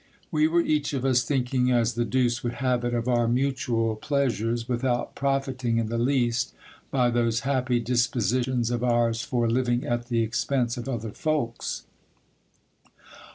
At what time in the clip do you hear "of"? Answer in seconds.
0.93-1.05, 2.95-3.07, 8.71-8.83, 10.75-10.89